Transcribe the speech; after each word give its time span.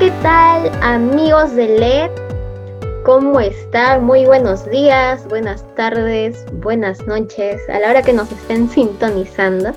¿qué 0.00 0.10
tal 0.22 0.72
amigos 0.80 1.54
de 1.54 1.68
LED? 1.78 2.10
¿Cómo 3.04 3.38
están? 3.38 4.02
Muy 4.02 4.24
buenos 4.24 4.64
días, 4.70 5.28
buenas 5.28 5.62
tardes, 5.76 6.46
buenas 6.54 7.06
noches, 7.06 7.60
a 7.68 7.78
la 7.80 7.90
hora 7.90 8.00
que 8.00 8.14
nos 8.14 8.32
estén 8.32 8.70
sintonizando. 8.70 9.72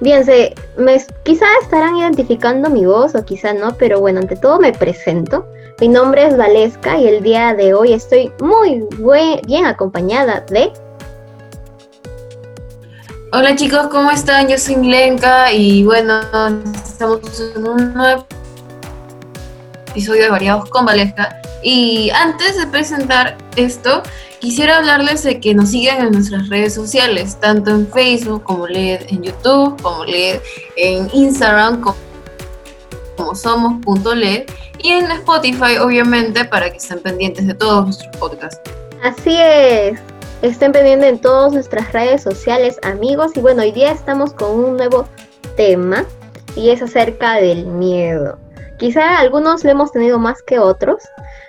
Bien, 0.00 0.26
se, 0.26 0.54
me, 0.76 1.02
quizá 1.22 1.46
estarán 1.62 1.96
identificando 1.96 2.68
mi 2.68 2.84
voz 2.84 3.14
o 3.14 3.24
quizá 3.24 3.54
no, 3.54 3.74
pero 3.78 3.98
bueno, 3.98 4.20
ante 4.20 4.36
todo 4.36 4.60
me 4.60 4.72
presento. 4.72 5.46
Mi 5.80 5.88
nombre 5.88 6.26
es 6.26 6.36
Valesca 6.36 6.98
y 6.98 7.08
el 7.08 7.22
día 7.22 7.54
de 7.54 7.72
hoy 7.72 7.94
estoy 7.94 8.30
muy 8.42 8.84
bien 9.46 9.64
acompañada 9.64 10.44
de... 10.50 10.70
Hola 13.32 13.56
chicos, 13.56 13.88
¿cómo 13.90 14.10
están? 14.10 14.48
Yo 14.48 14.58
soy 14.58 14.76
Milenka 14.76 15.50
y 15.50 15.82
bueno, 15.86 16.20
estamos 16.84 17.20
en 17.56 17.66
un 17.66 17.94
nuevo 17.94 18.26
episodio 19.90 20.22
de 20.24 20.30
Variados 20.30 20.68
con 20.70 20.86
Valesca. 20.86 21.40
Y 21.62 22.10
antes 22.10 22.56
de 22.56 22.66
presentar 22.66 23.36
esto, 23.56 24.02
quisiera 24.38 24.78
hablarles 24.78 25.22
de 25.22 25.40
que 25.40 25.54
nos 25.54 25.70
sigan 25.70 26.06
en 26.06 26.12
nuestras 26.12 26.48
redes 26.48 26.74
sociales, 26.74 27.36
tanto 27.40 27.70
en 27.70 27.86
Facebook 27.88 28.42
como 28.44 28.66
LED 28.66 29.02
en 29.08 29.22
YouTube, 29.22 29.80
como 29.82 30.04
LED 30.04 30.40
en 30.76 31.08
Instagram, 31.12 31.82
como, 31.82 31.96
como 33.16 33.34
somos.led 33.34 34.44
y 34.82 34.88
en 34.92 35.10
Spotify, 35.10 35.76
obviamente, 35.78 36.44
para 36.44 36.70
que 36.70 36.78
estén 36.78 37.00
pendientes 37.00 37.46
de 37.46 37.54
todos 37.54 37.84
nuestros 37.84 38.16
podcasts. 38.16 38.60
Así 39.02 39.36
es. 39.36 40.00
Estén 40.42 40.72
pendientes 40.72 41.10
en 41.10 41.18
todas 41.20 41.52
nuestras 41.52 41.92
redes 41.92 42.22
sociales, 42.22 42.78
amigos. 42.82 43.32
Y 43.34 43.40
bueno, 43.40 43.62
hoy 43.62 43.72
día 43.72 43.92
estamos 43.92 44.32
con 44.32 44.52
un 44.52 44.76
nuevo 44.78 45.06
tema 45.56 46.06
y 46.56 46.70
es 46.70 46.80
acerca 46.80 47.34
del 47.34 47.66
miedo. 47.66 48.38
Quizá 48.80 49.18
algunos 49.18 49.62
lo 49.62 49.70
hemos 49.70 49.92
tenido 49.92 50.18
más 50.18 50.42
que 50.42 50.58
otros, 50.58 51.02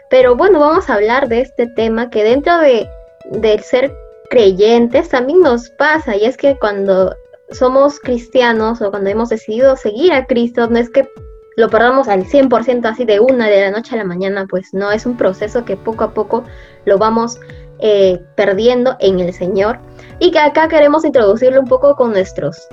pero 0.10 0.36
bueno, 0.36 0.60
vamos 0.60 0.90
a 0.90 0.96
hablar 0.96 1.30
de 1.30 1.40
este 1.40 1.66
tema 1.66 2.10
que 2.10 2.26
dentro 2.26 2.58
de 2.58 2.90
del 3.30 3.62
ser 3.62 3.96
creyentes 4.30 5.08
también 5.08 5.40
nos 5.40 5.70
pasa 5.70 6.18
y 6.18 6.26
es 6.26 6.36
que 6.36 6.60
cuando 6.60 7.16
somos 7.50 8.02
cristianos 8.02 8.82
o 8.82 8.92
cuando 8.92 9.10
hemos 9.10 9.30
decidido 9.30 9.78
seguir 9.78 10.12
a 10.12 10.26
Cristo, 10.26 10.68
no 10.68 10.78
es 10.78 10.90
que 10.90 11.08
lo 11.56 11.70
perdamos 11.70 12.10
al 12.10 12.26
100% 12.26 12.86
así 12.86 13.06
de 13.06 13.22
una 13.22 13.48
de 13.48 13.62
la 13.62 13.72
noche 13.72 13.96
a 13.96 13.98
la 13.98 14.04
mañana, 14.04 14.46
pues 14.50 14.74
no, 14.74 14.92
es 14.92 15.06
un 15.06 15.16
proceso 15.16 15.64
que 15.64 15.78
poco 15.78 16.04
a 16.04 16.14
poco 16.14 16.44
lo 16.84 16.98
vamos 16.98 17.40
eh, 17.80 18.22
perdiendo 18.36 18.98
en 19.00 19.22
el 19.22 19.34
Señor. 19.34 19.80
Y 20.20 20.32
que 20.32 20.40
acá 20.40 20.68
queremos 20.68 21.06
introducirlo 21.06 21.62
un 21.62 21.68
poco 21.68 21.96
con 21.96 22.12
nuestros, 22.12 22.68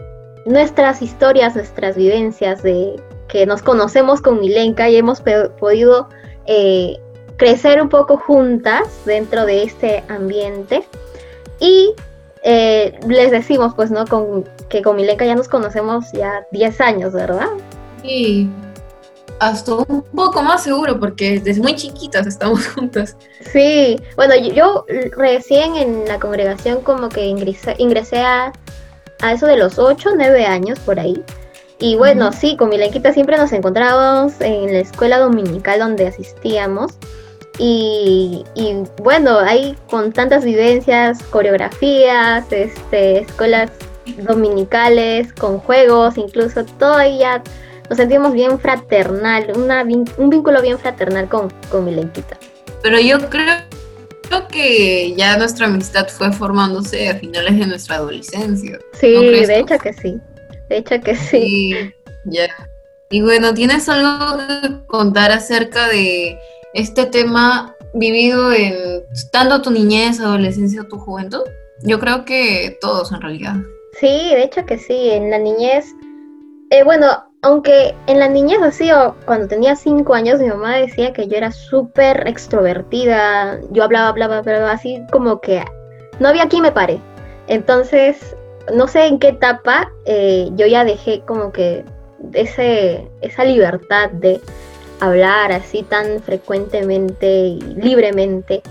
nuestras 0.47 1.01
historias, 1.01 1.55
nuestras 1.55 1.97
vivencias 1.97 2.63
de 2.65 3.01
que 3.29 3.47
nos 3.47 3.63
conocemos 3.63 4.21
con 4.21 4.41
Milenka 4.41 4.89
y 4.89 4.97
hemos 4.97 5.21
podido 5.21 6.09
eh, 6.47 6.99
crecer 7.37 7.81
un 7.81 7.89
poco 7.89 8.17
juntas 8.17 8.89
dentro 9.05 9.47
de 9.47 9.63
este 9.63 10.05
ambiente. 10.09 10.85
Y 11.61 11.95
eh, 12.43 12.99
les 13.07 13.31
decimos, 13.31 13.75
pues, 13.75 13.91
¿no? 13.91 14.07
Con, 14.07 14.45
que 14.69 14.83
con 14.83 14.97
Milenka 14.97 15.25
ya 15.25 15.35
nos 15.35 15.49
conocemos 15.49 16.11
ya 16.13 16.47
10 16.53 16.81
años, 16.81 17.13
¿verdad? 17.13 17.49
Sí, 18.03 18.51
hasta 19.41 19.75
un 19.75 20.03
poco 20.03 20.43
más 20.43 20.65
seguro, 20.65 20.99
porque 20.99 21.41
desde 21.41 21.61
muy 21.61 21.75
chiquitas 21.75 22.27
estamos 22.27 22.67
juntas. 22.75 23.17
Sí, 23.53 24.01
bueno, 24.17 24.35
yo, 24.37 24.85
recién 25.17 25.77
en 25.77 26.07
la 26.07 26.19
congregación 26.19 26.81
como 26.81 27.09
que 27.09 27.27
ingresé, 27.27 27.75
ingresé 27.79 28.21
a, 28.21 28.53
a 29.21 29.33
eso 29.33 29.47
de 29.47 29.57
los 29.57 29.79
8, 29.79 30.11
9 30.17 30.47
años 30.47 30.79
por 30.81 30.99
ahí. 30.99 31.23
Y 31.81 31.97
bueno, 31.97 32.33
sí, 32.33 32.57
con 32.57 32.71
Milenquita 32.71 33.13
siempre 33.13 33.37
nos 33.37 33.53
encontrábamos 33.53 34.41
en 34.41 34.73
la 34.73 34.81
escuela 34.81 35.19
dominical 35.19 35.79
donde 35.79 36.09
asistíamos. 36.09 36.93
Y, 37.61 38.45
bueno, 39.03 39.39
ahí 39.39 39.77
con 39.91 40.13
tantas 40.13 40.45
vivencias, 40.45 41.23
coreografías, 41.25 42.45
este, 42.53 43.21
escuelas 43.21 43.71
dominicales, 44.29 45.33
con 45.33 45.59
juegos, 45.59 46.19
incluso 46.19 46.65
ya 47.19 47.43
nos 47.89 47.97
sentimos 47.97 48.33
bien 48.33 48.61
fraternal, 48.61 49.53
una, 49.57 49.83
un 49.83 50.31
vínculo 50.31 50.63
bien 50.63 50.79
fraternal 50.79 51.29
con, 51.29 51.53
con 51.69 51.85
Milenquita. 51.85 52.39
Pero 52.83 53.01
yo 53.01 53.29
creo, 53.29 53.57
creo 54.29 54.47
que 54.47 55.15
ya 55.17 55.37
nuestra 55.37 55.67
amistad 55.67 56.09
fue 56.09 56.33
formándose 56.33 57.09
a 57.09 57.17
finales 57.17 57.59
de 57.59 57.67
nuestra 57.67 57.97
adolescencia. 57.97 58.79
Sí, 58.93 59.15
de 59.17 59.59
hecho 59.59 59.79
que 59.79 59.93
sí. 59.93 60.21
De 60.69 60.79
hecho 60.79 61.01
que 61.01 61.15
sí. 61.15 61.93
ya. 62.25 62.49
Y 63.11 63.23
bueno, 63.23 63.55
¿tienes 63.55 63.89
algo 63.89 64.37
que 64.37 64.87
contar 64.87 65.33
acerca 65.33 65.89
de 65.89 66.39
este 66.75 67.07
tema 67.07 67.75
vivido 67.95 68.53
en 68.53 68.75
tanto 69.33 69.63
tu 69.63 69.71
niñez, 69.71 70.21
adolescencia 70.21 70.83
o 70.83 70.85
tu 70.85 70.99
juventud? 70.99 71.43
Yo 71.83 71.99
creo 71.99 72.25
que 72.25 72.77
todos 72.81 73.13
en 73.13 73.23
realidad. 73.23 73.55
Sí, 73.99 74.07
de 74.07 74.43
hecho 74.43 74.67
que 74.67 74.79
sí, 74.79 75.11
en 75.11 75.31
la 75.31 75.39
niñez, 75.39 75.87
eh, 76.71 76.85
bueno, 76.85 77.07
aunque 77.43 77.95
en 78.07 78.19
la 78.19 78.29
niñez 78.29 78.61
así, 78.63 78.91
o 78.93 79.15
cuando 79.25 79.49
tenía 79.49 79.77
cinco 79.77 80.15
años, 80.15 80.41
mi 80.41 80.49
mamá 80.49 80.77
decía 80.77 81.13
que 81.13 81.29
yo 81.29 81.37
era 81.37 81.53
súper 81.53 82.27
extrovertida, 82.27 83.61
yo 83.71 83.85
hablaba, 83.85 84.09
hablaba, 84.09 84.39
hablaba, 84.39 84.73
así 84.73 85.01
como 85.11 85.41
que 85.41 85.65
no 86.19 86.29
había 86.29 86.49
quien 86.49 86.63
me 86.63 86.73
pare. 86.73 87.01
Entonces, 87.47 88.37
no 88.75 88.89
sé 88.89 89.07
en 89.07 89.19
qué 89.19 89.29
etapa 89.29 89.91
eh, 90.05 90.51
yo 90.57 90.67
ya 90.67 90.85
dejé 90.85 91.23
como 91.27 91.53
que 91.53 91.85
ese, 92.33 93.09
esa 93.21 93.45
libertad 93.45 94.11
de 94.11 94.41
hablar 95.01 95.53
así 95.53 95.83
tan 95.83 96.21
frecuentemente 96.23 97.27
y 97.27 97.61
libremente 97.61 98.63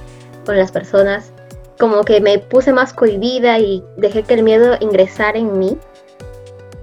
con 0.45 0.57
las 0.57 0.71
personas, 0.71 1.31
como 1.79 2.03
que 2.03 2.21
me 2.21 2.39
puse 2.39 2.73
más 2.73 2.93
cohibida 2.93 3.59
y 3.59 3.83
dejé 3.97 4.23
que 4.23 4.33
el 4.33 4.43
miedo 4.43 4.77
ingresara 4.79 5.37
en 5.37 5.57
mí 5.57 5.77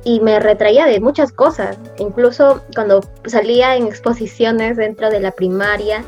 y 0.04 0.20
me 0.20 0.38
retraía 0.38 0.86
de 0.86 1.00
muchas 1.00 1.32
cosas, 1.32 1.78
incluso 1.98 2.62
cuando 2.74 3.00
salía 3.26 3.76
en 3.76 3.86
exposiciones 3.86 4.76
dentro 4.76 5.10
de 5.10 5.20
la 5.20 5.32
primaria, 5.32 6.04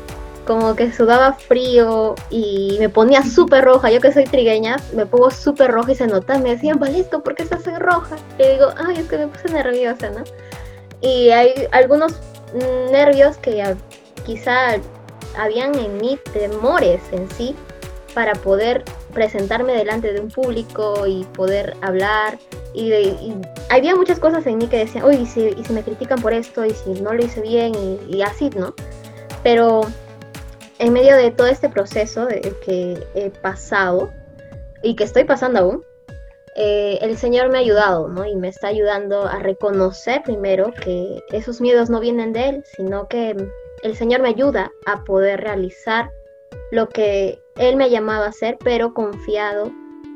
como 0.47 0.75
que 0.75 0.91
sudaba 0.93 1.33
frío 1.33 2.15
y 2.29 2.77
me 2.79 2.89
ponía 2.89 3.21
súper 3.21 3.65
roja. 3.65 3.91
Yo 3.91 3.99
que 3.99 4.11
soy 4.11 4.23
trigueña, 4.23 4.77
me 4.95 5.05
pongo 5.05 5.29
súper 5.29 5.71
roja 5.71 5.91
y 5.91 5.95
se 5.95 6.07
nota. 6.07 6.39
Me 6.39 6.51
decían, 6.51 6.79
Valesco, 6.79 7.21
¿por 7.21 7.35
qué 7.35 7.43
estás 7.43 7.65
roja? 7.79 8.15
Y 8.39 8.53
digo, 8.53 8.69
ay, 8.77 8.97
es 8.97 9.07
que 9.07 9.17
me 9.17 9.27
puse 9.27 9.49
nerviosa, 9.49 10.09
¿no? 10.09 10.23
Y 11.01 11.29
hay 11.29 11.67
algunos 11.71 12.13
nervios 12.91 13.37
que 13.37 13.75
quizá 14.25 14.77
habían 15.37 15.77
en 15.77 15.97
mí 15.97 16.17
temores 16.33 17.01
en 17.11 17.29
sí 17.31 17.55
para 18.15 18.33
poder 18.33 18.83
presentarme 19.13 19.73
delante 19.73 20.11
de 20.11 20.21
un 20.21 20.29
público 20.29 21.05
y 21.05 21.25
poder 21.35 21.75
hablar. 21.81 22.39
Y, 22.73 22.93
había 23.69 23.95
muchas 23.95 24.19
cosas 24.19 24.47
en 24.47 24.57
mí 24.57 24.67
que 24.67 24.77
decían, 24.77 25.03
uy, 25.03 25.17
¿y 25.17 25.25
si, 25.25 25.41
y 25.49 25.73
me 25.73 25.83
critican 25.83 26.21
por 26.21 26.33
esto, 26.33 26.65
y 26.65 26.71
si 26.71 26.91
no 27.01 27.13
lo 27.13 27.23
hice 27.23 27.41
bien, 27.41 27.73
y 28.07 28.21
así, 28.21 28.49
¿no? 28.51 28.73
Pero 29.43 29.81
en 30.79 30.93
medio 30.93 31.15
de 31.15 31.31
todo 31.31 31.47
este 31.47 31.69
proceso 31.69 32.27
que 32.63 33.07
he 33.15 33.29
pasado 33.29 34.11
y 34.83 34.95
que 34.95 35.03
estoy 35.03 35.23
pasando 35.23 35.59
aún, 35.59 35.83
eh, 36.55 36.97
el 37.01 37.17
Señor 37.17 37.49
me 37.49 37.57
ha 37.57 37.61
ayudado, 37.61 38.07
¿no? 38.07 38.25
Y 38.25 38.35
me 38.35 38.47
está 38.47 38.67
ayudando 38.67 39.27
a 39.27 39.39
reconocer 39.39 40.23
primero 40.23 40.73
que 40.73 41.23
esos 41.31 41.61
miedos 41.61 41.89
no 41.89 41.99
vienen 41.99 42.33
de 42.33 42.49
Él, 42.49 42.63
sino 42.75 43.07
que 43.07 43.35
el 43.83 43.95
Señor 43.95 44.21
me 44.21 44.29
ayuda 44.29 44.71
a 44.85 45.03
poder 45.03 45.41
realizar 45.41 46.09
lo 46.71 46.89
que 46.89 47.39
Él 47.57 47.75
me 47.75 47.85
ha 47.85 47.89
llamado 47.89 48.23
a 48.23 48.29
hacer, 48.29 48.57
pero 48.63 48.93
confiado, 48.93 49.71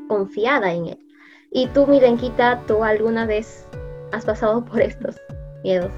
confiada 0.08 0.74
en 0.74 0.88
Él. 0.88 1.00
Y 1.52 1.68
tú, 1.68 1.85
Milenquita, 1.85 2.64
¿tú 2.66 2.84
alguna 2.84 3.26
vez 3.26 3.68
has 4.12 4.26
pasado 4.26 4.66
por 4.66 4.82
estos 4.82 5.18
miedos? 5.64 5.91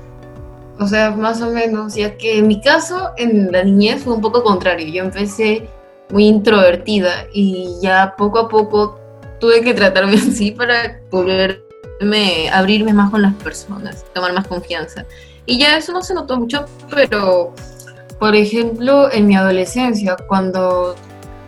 O 0.80 0.88
sea, 0.88 1.12
más 1.12 1.42
o 1.42 1.52
menos, 1.52 1.96
ya 1.96 2.18
que 2.18 2.40
en 2.40 2.48
mi 2.48 2.62
caso, 2.62 3.12
en 3.18 3.52
la 3.52 3.64
niñez 3.64 4.04
fue 4.04 4.14
un 4.14 4.22
poco 4.22 4.44
contrario. 4.44 4.88
Yo 4.88 5.04
empecé 5.04 5.68
muy 6.10 6.26
introvertida 6.26 7.28
y 7.34 7.76
ya 7.82 8.16
poco 8.18 8.40
a 8.40 8.50
poco 8.50 9.00
tuve 9.40 9.62
que 9.62 9.74
tratarme 9.74 10.16
así 10.30 10.52
para 10.52 11.00
poderme 11.10 12.50
abrirme 12.52 12.94
más 12.94 13.12
con 13.12 13.22
las 13.22 13.34
personas, 13.36 14.06
tomar 14.14 14.34
más 14.34 14.48
confianza. 14.48 15.06
Y 15.46 15.60
ya 15.60 15.78
eso 15.78 15.92
no 15.92 16.02
se 16.02 16.14
notó 16.14 16.40
mucho, 16.40 16.66
pero 16.90 17.54
por 18.20 18.36
ejemplo, 18.36 19.12
en 19.12 19.28
mi 19.28 19.36
adolescencia, 19.36 20.16
cuando 20.30 20.96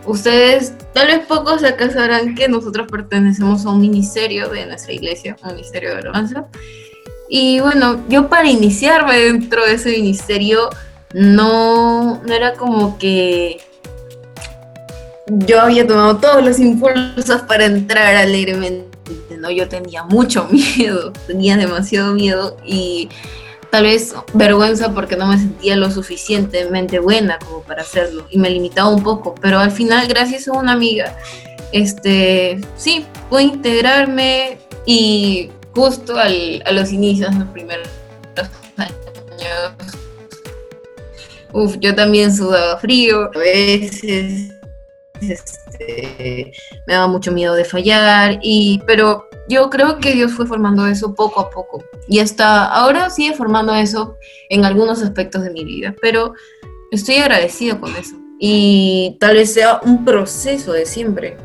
ustedes, 0.04 0.74
tal 0.92 1.06
vez 1.06 1.24
pocos 1.26 1.64
acá 1.64 1.90
sabrán 1.90 2.34
que 2.34 2.48
nosotros 2.48 2.86
pertenecemos 2.90 3.64
a 3.64 3.70
un 3.70 3.80
ministerio 3.80 4.50
de 4.50 4.66
nuestra 4.66 4.92
iglesia, 4.92 5.36
un 5.42 5.54
ministerio 5.54 5.90
de 5.90 5.96
alabanza. 6.00 6.48
Y 7.28 7.60
bueno, 7.60 8.04
yo 8.08 8.28
para 8.28 8.48
iniciarme 8.48 9.18
dentro 9.18 9.64
de 9.64 9.74
ese 9.74 9.90
ministerio 9.90 10.70
no, 11.12 12.22
no 12.22 12.34
era 12.34 12.54
como 12.54 12.98
que 12.98 13.60
yo 15.26 15.60
había 15.60 15.86
tomado 15.86 16.18
todos 16.18 16.44
los 16.44 16.58
impulsos 16.58 17.42
para 17.42 17.66
entrar 17.66 18.14
alegremente, 18.14 18.86
¿no? 19.38 19.50
Yo 19.50 19.68
tenía 19.68 20.04
mucho 20.04 20.48
miedo, 20.50 21.12
tenía 21.26 21.56
demasiado 21.56 22.14
miedo 22.14 22.56
y 22.64 23.08
tal 23.70 23.84
vez 23.84 24.14
vergüenza 24.32 24.92
porque 24.94 25.16
no 25.16 25.26
me 25.26 25.38
sentía 25.38 25.76
lo 25.76 25.90
suficientemente 25.90 27.00
buena 27.00 27.38
como 27.40 27.62
para 27.62 27.82
hacerlo 27.82 28.26
y 28.30 28.38
me 28.38 28.50
limitaba 28.50 28.88
un 28.88 29.02
poco, 29.02 29.34
pero 29.40 29.58
al 29.58 29.72
final 29.72 30.06
gracias 30.06 30.46
a 30.48 30.52
una 30.52 30.72
amiga, 30.72 31.16
este, 31.72 32.60
sí, 32.76 33.04
pude 33.28 33.42
integrarme 33.42 34.58
y 34.86 35.50
justo 35.76 36.14
a 36.18 36.72
los 36.72 36.90
inicios, 36.90 37.34
los 37.34 37.48
primeros 37.48 37.86
años, 38.78 39.74
uf, 41.52 41.76
yo 41.80 41.94
también 41.94 42.34
sudaba 42.34 42.78
frío, 42.78 43.30
a 43.34 43.38
veces 43.38 44.52
este, 45.20 46.52
me 46.86 46.94
daba 46.94 47.08
mucho 47.08 47.30
miedo 47.30 47.54
de 47.54 47.66
fallar, 47.66 48.38
y, 48.42 48.80
pero 48.86 49.28
yo 49.50 49.68
creo 49.68 49.98
que 49.98 50.12
Dios 50.12 50.32
fue 50.32 50.46
formando 50.46 50.86
eso 50.86 51.14
poco 51.14 51.40
a 51.40 51.50
poco 51.50 51.84
y 52.08 52.20
hasta 52.20 52.64
ahora 52.64 53.10
sigue 53.10 53.34
formando 53.34 53.74
eso 53.74 54.16
en 54.48 54.64
algunos 54.64 55.02
aspectos 55.02 55.44
de 55.44 55.50
mi 55.50 55.62
vida, 55.62 55.94
pero 56.00 56.32
estoy 56.90 57.16
agradecido 57.16 57.78
con 57.78 57.94
eso 57.96 58.16
y 58.40 59.18
tal 59.20 59.36
vez 59.36 59.52
sea 59.52 59.80
un 59.82 60.06
proceso 60.06 60.72
de 60.72 60.86
siempre. 60.86 61.36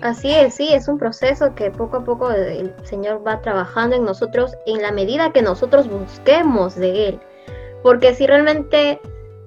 Así 0.00 0.30
es, 0.30 0.54
sí, 0.54 0.72
es 0.72 0.86
un 0.86 0.98
proceso 0.98 1.54
que 1.54 1.70
poco 1.70 1.98
a 1.98 2.04
poco 2.04 2.30
el 2.30 2.72
Señor 2.84 3.26
va 3.26 3.40
trabajando 3.40 3.96
en 3.96 4.04
nosotros 4.04 4.54
en 4.66 4.80
la 4.80 4.92
medida 4.92 5.32
que 5.32 5.42
nosotros 5.42 5.88
busquemos 5.88 6.76
de 6.76 7.08
Él. 7.08 7.20
Porque 7.82 8.14
si 8.14 8.26
realmente 8.26 9.00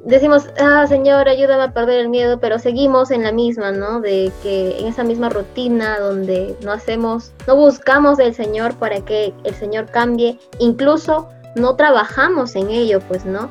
decimos, 0.03 0.49
ah, 0.59 0.85
Señor, 0.87 1.29
ayúdame 1.29 1.63
a 1.63 1.73
perder 1.73 1.99
el 1.99 2.09
miedo, 2.09 2.39
pero 2.39 2.59
seguimos 2.59 3.11
en 3.11 3.23
la 3.23 3.31
misma, 3.31 3.71
¿no? 3.71 4.01
De 4.01 4.31
que 4.41 4.79
en 4.79 4.87
esa 4.87 5.03
misma 5.03 5.29
rutina 5.29 5.99
donde 5.99 6.55
no 6.63 6.71
hacemos, 6.71 7.31
no 7.47 7.55
buscamos 7.55 8.17
del 8.17 8.33
Señor 8.33 8.75
para 8.75 9.01
que 9.01 9.33
el 9.43 9.53
Señor 9.53 9.85
cambie, 9.87 10.39
incluso 10.59 11.29
no 11.55 11.75
trabajamos 11.75 12.55
en 12.55 12.69
ello, 12.69 12.99
pues, 13.07 13.25
¿no? 13.25 13.49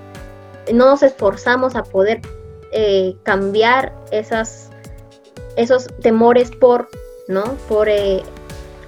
No 0.72 0.86
nos 0.86 1.02
esforzamos 1.02 1.76
a 1.76 1.82
poder 1.82 2.20
eh, 2.72 3.16
cambiar 3.22 3.92
esas, 4.10 4.69
esos 5.60 5.86
temores 6.02 6.50
por, 6.50 6.88
¿no? 7.28 7.44
Por 7.68 7.88
eh, 7.88 8.22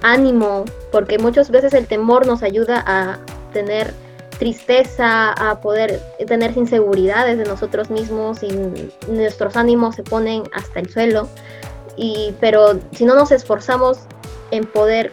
ánimo, 0.01 0.65
porque 0.91 1.17
muchas 1.17 1.49
veces 1.49 1.73
el 1.73 1.87
temor 1.87 2.27
nos 2.27 2.43
ayuda 2.43 2.83
a 2.85 3.19
tener 3.53 3.93
tristeza, 4.39 5.31
a 5.31 5.61
poder 5.61 6.01
tener 6.27 6.57
inseguridades 6.57 7.37
de 7.37 7.45
nosotros 7.45 7.89
mismos 7.89 8.43
y 8.43 8.49
nuestros 9.07 9.55
ánimos 9.55 9.95
se 9.95 10.03
ponen 10.03 10.43
hasta 10.53 10.79
el 10.79 10.89
suelo. 10.89 11.29
Y, 11.95 12.33
pero 12.39 12.79
si 12.91 13.05
no 13.05 13.15
nos 13.15 13.31
esforzamos 13.31 13.99
en 14.51 14.65
poder 14.65 15.11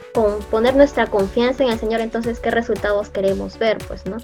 poner 0.50 0.74
nuestra 0.74 1.06
confianza 1.06 1.62
en 1.62 1.70
el 1.70 1.78
Señor, 1.78 2.00
entonces 2.00 2.40
qué 2.40 2.50
resultados 2.50 3.10
queremos 3.10 3.58
ver, 3.58 3.78
pues, 3.86 4.06
¿no? 4.06 4.16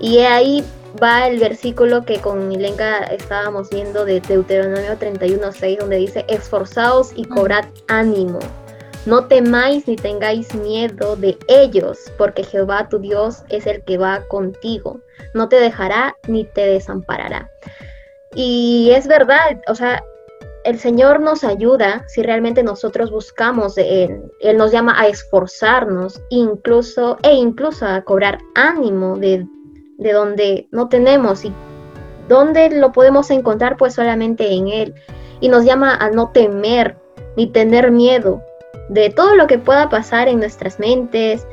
Y 0.00 0.18
ahí 0.18 0.64
va 1.00 1.26
el 1.26 1.38
versículo 1.38 2.04
que 2.04 2.20
con 2.20 2.48
Milenka 2.48 3.04
estábamos 3.04 3.70
viendo 3.70 4.04
de 4.04 4.20
Deuteronomio 4.20 4.98
31.6, 4.98 5.78
donde 5.78 5.96
dice, 5.96 6.24
esforzaos 6.28 7.12
y 7.14 7.24
cobrad 7.24 7.64
ánimo. 7.88 8.38
No 9.04 9.26
temáis 9.26 9.88
ni 9.88 9.96
tengáis 9.96 10.54
miedo 10.54 11.16
de 11.16 11.36
ellos, 11.48 11.98
porque 12.18 12.44
Jehová 12.44 12.88
tu 12.88 12.98
Dios 12.98 13.42
es 13.48 13.66
el 13.66 13.82
que 13.82 13.98
va 13.98 14.24
contigo. 14.28 15.00
No 15.34 15.48
te 15.48 15.56
dejará 15.56 16.16
ni 16.28 16.44
te 16.44 16.66
desamparará. 16.66 17.50
Y 18.34 18.90
es 18.94 19.08
verdad, 19.08 19.60
o 19.68 19.74
sea, 19.74 20.02
el 20.64 20.78
Señor 20.78 21.20
nos 21.20 21.42
ayuda 21.42 22.04
si 22.06 22.22
realmente 22.22 22.62
nosotros 22.62 23.10
buscamos 23.10 23.74
de 23.74 24.04
Él. 24.04 24.22
Él 24.40 24.56
nos 24.56 24.70
llama 24.70 25.00
a 25.00 25.08
esforzarnos, 25.08 26.22
incluso, 26.30 27.18
e 27.22 27.34
incluso 27.34 27.84
a 27.86 28.02
cobrar 28.02 28.38
ánimo 28.54 29.18
de, 29.18 29.44
de 30.02 30.12
donde 30.12 30.68
no 30.70 30.88
tenemos. 30.88 31.44
¿Y 31.44 31.52
dónde 32.28 32.70
lo 32.70 32.92
podemos 32.92 33.30
encontrar? 33.30 33.76
Pues 33.76 33.94
solamente 33.94 34.52
en 34.52 34.68
Él. 34.68 34.94
Y 35.40 35.48
nos 35.48 35.64
llama 35.64 35.94
a 35.94 36.10
no 36.10 36.30
temer 36.30 36.96
ni 37.36 37.46
tener 37.46 37.90
miedo, 37.90 38.42
de 38.88 39.10
todo 39.10 39.34
lo 39.34 39.46
que 39.46 39.58
pueda 39.58 39.88
pasar 39.88 40.28
en 40.28 40.38
nuestras 40.38 40.78
mentes 40.78 41.46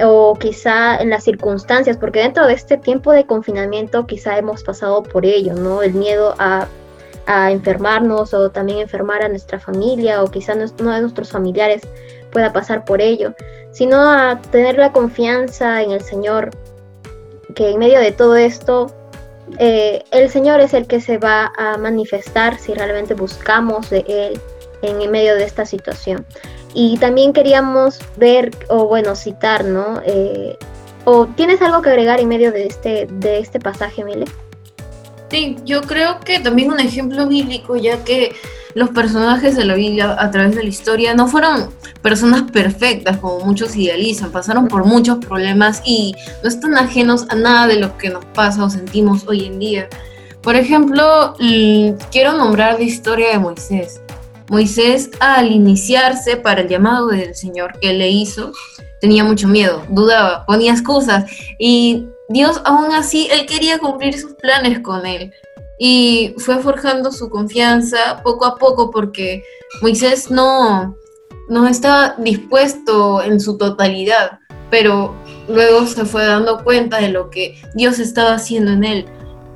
o 0.00 0.34
quizá 0.34 0.96
en 0.96 1.10
las 1.10 1.24
circunstancias, 1.24 1.96
porque 1.96 2.20
dentro 2.20 2.46
de 2.46 2.54
este 2.54 2.76
tiempo 2.76 3.12
de 3.12 3.26
confinamiento 3.26 4.06
quizá 4.06 4.38
hemos 4.38 4.62
pasado 4.62 5.02
por 5.02 5.26
ello, 5.26 5.54
¿no? 5.54 5.82
El 5.82 5.94
miedo 5.94 6.34
a, 6.38 6.66
enfermarnos 7.50 8.32
o 8.32 8.50
también 8.50 8.78
enfermar 8.78 9.22
a 9.22 9.28
nuestra 9.28 9.60
familia 9.60 10.22
o 10.22 10.30
quizá 10.30 10.54
uno 10.54 10.94
de 10.94 11.02
nuestros 11.02 11.30
familiares 11.30 11.82
pueda 12.30 12.54
pasar 12.54 12.86
por 12.86 13.02
ello, 13.02 13.34
sino 13.70 13.98
a 13.98 14.40
tener 14.50 14.78
la 14.78 14.92
confianza 14.92 15.82
en 15.82 15.90
el 15.90 16.00
Señor, 16.00 16.48
que 17.58 17.70
en 17.70 17.78
medio 17.80 17.98
de 17.98 18.12
todo 18.12 18.36
esto 18.36 18.86
eh, 19.58 20.04
el 20.12 20.30
Señor 20.30 20.60
es 20.60 20.74
el 20.74 20.86
que 20.86 21.00
se 21.00 21.18
va 21.18 21.52
a 21.58 21.76
manifestar 21.76 22.56
si 22.56 22.72
realmente 22.72 23.14
buscamos 23.14 23.90
de 23.90 24.04
Él 24.06 24.40
en 24.82 25.10
medio 25.10 25.34
de 25.34 25.42
esta 25.42 25.66
situación. 25.66 26.24
Y 26.72 26.98
también 26.98 27.32
queríamos 27.32 27.98
ver, 28.16 28.52
o 28.68 28.86
bueno, 28.86 29.16
citar, 29.16 29.64
¿no? 29.64 30.00
Eh, 30.06 30.56
¿O 31.04 31.26
tienes 31.26 31.60
algo 31.60 31.82
que 31.82 31.90
agregar 31.90 32.20
en 32.20 32.28
medio 32.28 32.52
de 32.52 32.66
este, 32.66 33.08
de 33.10 33.40
este 33.40 33.58
pasaje, 33.58 34.04
Mile? 34.04 34.26
Sí, 35.28 35.56
yo 35.64 35.82
creo 35.82 36.20
que 36.20 36.38
también 36.38 36.70
un 36.70 36.78
ejemplo 36.78 37.26
bíblico, 37.26 37.74
ya 37.74 38.04
que 38.04 38.36
los 38.78 38.90
personajes 38.90 39.56
de 39.56 39.64
la 39.64 39.74
Biblia 39.74 40.14
a 40.16 40.30
través 40.30 40.54
de 40.54 40.62
la 40.62 40.68
historia 40.68 41.12
no 41.12 41.26
fueron 41.26 41.68
personas 42.00 42.48
perfectas 42.52 43.16
como 43.16 43.40
muchos 43.40 43.74
idealizan, 43.74 44.30
pasaron 44.30 44.68
por 44.68 44.84
muchos 44.84 45.18
problemas 45.18 45.82
y 45.84 46.14
no 46.44 46.48
están 46.48 46.78
ajenos 46.78 47.26
a 47.28 47.34
nada 47.34 47.66
de 47.66 47.80
lo 47.80 47.98
que 47.98 48.08
nos 48.08 48.24
pasa 48.26 48.62
o 48.62 48.70
sentimos 48.70 49.26
hoy 49.26 49.46
en 49.46 49.58
día. 49.58 49.88
Por 50.42 50.54
ejemplo, 50.54 51.34
quiero 52.12 52.34
nombrar 52.34 52.74
la 52.74 52.84
historia 52.84 53.30
de 53.32 53.40
Moisés. 53.40 54.00
Moisés 54.48 55.10
al 55.18 55.50
iniciarse 55.50 56.36
para 56.36 56.60
el 56.60 56.68
llamado 56.68 57.08
del 57.08 57.34
Señor 57.34 57.80
que 57.80 57.92
le 57.92 58.08
hizo, 58.10 58.52
tenía 59.00 59.24
mucho 59.24 59.48
miedo, 59.48 59.82
dudaba, 59.88 60.46
ponía 60.46 60.70
excusas 60.70 61.24
y 61.58 62.06
Dios 62.28 62.62
aún 62.64 62.92
así, 62.92 63.26
él 63.32 63.44
quería 63.44 63.80
cumplir 63.80 64.16
sus 64.16 64.34
planes 64.34 64.78
con 64.78 65.04
él 65.04 65.32
y 65.78 66.34
fue 66.38 66.58
forjando 66.58 67.12
su 67.12 67.30
confianza 67.30 68.20
poco 68.22 68.46
a 68.46 68.56
poco 68.56 68.90
porque 68.90 69.44
Moisés 69.80 70.30
no, 70.30 70.96
no 71.48 71.66
estaba 71.66 72.14
dispuesto 72.18 73.22
en 73.22 73.40
su 73.40 73.56
totalidad, 73.56 74.40
pero 74.70 75.14
luego 75.48 75.86
se 75.86 76.04
fue 76.04 76.26
dando 76.26 76.62
cuenta 76.64 76.98
de 76.98 77.10
lo 77.10 77.30
que 77.30 77.60
Dios 77.74 77.98
estaba 77.98 78.34
haciendo 78.34 78.72
en 78.72 78.84
él. 78.84 79.06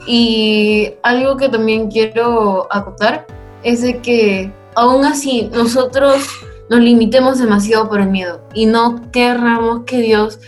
Y 0.06 0.94
algo 1.02 1.36
que 1.36 1.48
también 1.48 1.90
quiero 1.90 2.66
acotar 2.70 3.26
es 3.62 3.82
de 3.82 3.98
que 4.00 4.52
aún 4.74 5.04
así 5.04 5.48
nosotros 5.52 6.24
nos 6.68 6.80
limitemos 6.80 7.38
demasiado 7.38 7.88
por 7.88 8.00
el 8.00 8.08
miedo 8.08 8.40
y 8.54 8.66
no 8.66 9.10
querramos 9.12 9.84
que 9.84 9.98
Dios 9.98 10.40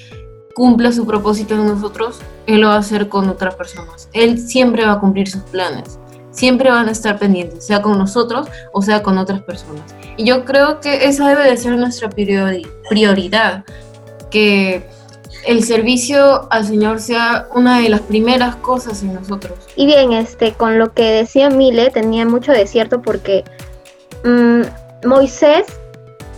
cumpla 0.54 0.92
su 0.92 1.04
propósito 1.04 1.54
en 1.54 1.66
nosotros, 1.66 2.20
Él 2.46 2.60
lo 2.60 2.68
va 2.68 2.74
a 2.74 2.78
hacer 2.78 3.08
con 3.08 3.28
otras 3.28 3.54
personas. 3.54 4.08
Él 4.12 4.38
siempre 4.38 4.84
va 4.84 4.92
a 4.92 5.00
cumplir 5.00 5.28
sus 5.28 5.42
planes. 5.42 5.98
Siempre 6.30 6.70
van 6.70 6.88
a 6.88 6.90
estar 6.90 7.18
pendientes, 7.18 7.64
sea 7.64 7.80
con 7.80 7.96
nosotros 7.96 8.48
o 8.72 8.82
sea 8.82 9.02
con 9.02 9.18
otras 9.18 9.40
personas. 9.42 9.82
Y 10.16 10.24
yo 10.24 10.44
creo 10.44 10.80
que 10.80 11.06
esa 11.06 11.28
debe 11.28 11.48
de 11.48 11.56
ser 11.56 11.76
nuestra 11.76 12.10
prioridad, 12.10 13.64
que 14.30 14.84
el 15.46 15.62
servicio 15.62 16.48
al 16.50 16.64
Señor 16.64 17.00
sea 17.00 17.46
una 17.54 17.80
de 17.80 17.88
las 17.88 18.00
primeras 18.00 18.56
cosas 18.56 19.02
en 19.02 19.14
nosotros. 19.14 19.58
Y 19.76 19.86
bien, 19.86 20.12
este, 20.12 20.54
con 20.54 20.78
lo 20.78 20.92
que 20.92 21.04
decía 21.04 21.50
Mile, 21.50 21.90
tenía 21.90 22.24
mucho 22.26 22.50
de 22.50 22.66
cierto 22.66 23.00
porque 23.00 23.44
Mm, 24.24 24.62
Moisés 25.04 25.66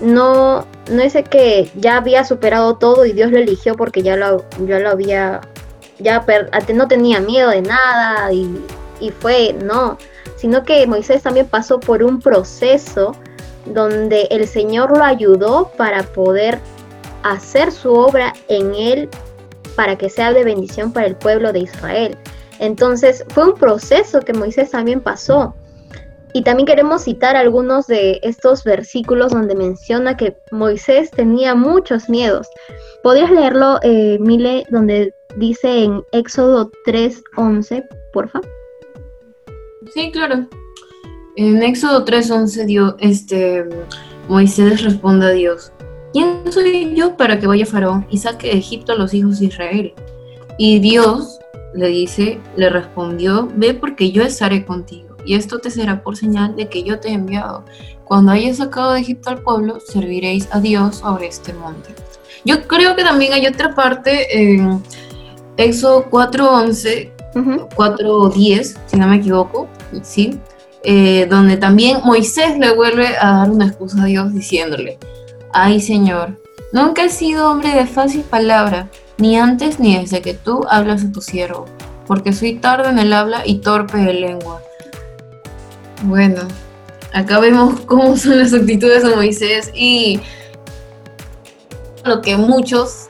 no, 0.01 0.67
no 0.91 1.03
es 1.03 1.15
que 1.31 1.71
ya 1.77 1.99
había 1.99 2.25
superado 2.25 2.77
todo 2.77 3.07
y 3.07 3.13
Dios 3.13 3.31
lo 3.31 3.39
eligió 3.39 3.77
porque 3.77 4.03
ya 4.03 4.17
lo, 4.17 4.45
ya 4.67 4.81
lo 4.81 4.91
había, 4.91 5.41
ya 5.99 6.25
no 6.75 6.89
tenía 6.89 7.21
miedo 7.21 7.51
de 7.51 7.63
nada 7.63 8.33
y, 8.33 8.49
y 9.01 9.11
fue, 9.11 9.55
no, 9.65 9.99
sino 10.37 10.63
que 10.63 10.87
Moisés 10.87 11.23
también 11.23 11.47
pasó 11.47 11.81
por 11.81 12.03
un 12.03 12.21
proceso 12.21 13.13
donde 13.67 14.29
el 14.31 14.47
Señor 14.47 14.97
lo 14.97 15.05
ayudó 15.05 15.71
para 15.77 16.03
poder 16.03 16.61
hacer 17.23 17.73
su 17.73 17.93
obra 17.93 18.33
en 18.49 18.75
él 18.75 19.09
para 19.75 19.97
que 19.97 20.09
sea 20.09 20.33
de 20.33 20.45
bendición 20.45 20.93
para 20.93 21.07
el 21.07 21.17
pueblo 21.17 21.53
de 21.53 21.61
Israel. 21.61 22.17
Entonces 22.59 23.25
fue 23.29 23.51
un 23.51 23.55
proceso 23.55 24.21
que 24.21 24.33
Moisés 24.33 24.71
también 24.71 25.01
pasó. 25.01 25.55
Y 26.33 26.43
también 26.43 26.67
queremos 26.67 27.05
citar 27.05 27.35
algunos 27.35 27.87
de 27.87 28.21
estos 28.23 28.63
versículos 28.63 29.33
donde 29.33 29.55
menciona 29.55 30.17
que 30.17 30.37
Moisés 30.51 31.11
tenía 31.11 31.55
muchos 31.55 32.11
miedos. 32.11 32.47
¿Podrías 33.03 33.31
leerlo, 33.31 33.79
eh, 33.83 34.19
Mile, 34.21 34.67
donde 34.69 35.15
dice 35.37 35.85
en 35.85 36.03
Éxodo 36.13 36.71
3.11, 36.87 37.87
porfa? 38.13 38.41
Sí, 39.95 40.11
claro. 40.11 40.47
En 41.37 41.63
Éxodo 41.63 42.05
3.11 42.05 42.97
este, 42.99 43.69
Moisés 44.29 44.83
responde 44.83 45.27
a 45.27 45.31
Dios, 45.31 45.73
¿quién 46.13 46.41
soy 46.51 46.95
yo 46.95 47.17
para 47.17 47.39
que 47.39 47.47
vaya 47.47 47.67
Faraón 47.67 48.07
y 48.11 48.19
saque 48.19 48.49
de 48.49 48.59
Egipto 48.59 48.93
a 48.93 48.97
los 48.97 49.13
hijos 49.15 49.39
de 49.39 49.47
Israel? 49.47 49.95
Y 50.59 50.79
Dios 50.79 51.39
le 51.75 51.89
dice, 51.89 52.41
le 52.57 52.71
respondió, 52.71 53.49
ve 53.55 53.75
porque 53.75 54.11
yo 54.11 54.23
estaré 54.23 54.65
contigo, 54.65 55.17
y 55.27 55.35
esto 55.35 55.59
te 55.59 55.71
será 55.71 56.03
por 56.03 56.17
señal 56.17 56.57
de 56.57 56.69
que 56.69 56.83
yo 56.83 56.99
te 56.99 57.09
he 57.09 57.13
enviado. 57.13 57.65
Cuando 58.05 58.33
hayas 58.33 58.57
sacado 58.57 58.93
de 58.93 59.01
Egipto 59.01 59.31
al 59.31 59.43
pueblo, 59.43 59.81
serviréis 59.81 60.49
a 60.53 60.61
Dios 60.61 60.97
sobre 60.97 61.27
este 61.27 61.53
monte. 61.53 61.91
Yo 62.45 62.67
creo 62.67 62.95
que 62.97 63.03
también 63.03 63.33
hay 63.33 63.47
otra 63.47 63.75
parte 63.75 64.53
en 64.53 64.81
Éxodo 65.57 66.09
4.11, 66.11 67.11
4.10, 67.35 68.77
si 68.87 68.97
no 68.97 69.09
me 69.09 69.17
equivoco, 69.17 69.69
¿sí? 70.03 70.39
Eh, 70.83 71.27
donde 71.29 71.57
también 71.57 71.99
Moisés 72.05 72.59
le 72.59 72.75
vuelve 72.75 73.09
a 73.19 73.39
dar 73.39 73.51
una 73.51 73.67
excusa 73.67 74.03
a 74.03 74.07
Dios 74.07 74.33
diciéndole, 74.33 74.99
ay 75.53 75.81
Señor, 75.81 76.39
nunca 76.73 77.05
he 77.05 77.09
sido 77.09 77.51
hombre 77.51 77.71
de 77.75 77.87
fácil 77.87 78.23
palabra, 78.23 78.89
ni 79.19 79.37
antes 79.37 79.81
ni 79.81 79.97
desde 79.97 80.23
que 80.23 80.35
tú 80.35 80.65
hablas 80.69 81.05
a 81.05 81.11
tu 81.11 81.21
siervo, 81.21 81.65
porque 82.07 82.33
soy 82.33 82.57
tarde 82.57 82.91
en 82.91 82.99
el 82.99 83.13
habla 83.13 83.43
y 83.45 83.57
torpe 83.57 83.99
de 83.99 84.13
lengua. 84.13 84.63
Bueno, 86.05 86.43
acá 87.13 87.41
vemos 87.41 87.81
cómo 87.87 88.17
son 88.17 88.39
las 88.39 88.53
actitudes 88.53 89.03
de 89.03 89.17
Moisés 89.17 89.73
y 89.75 90.21
lo 92.05 92.21
que 92.21 92.37
muchos 92.37 93.09